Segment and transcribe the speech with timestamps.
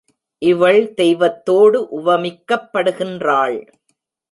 [0.41, 3.57] இவள் தெய்வத்தோடு உவமிக்கப்படுகின்றாள்.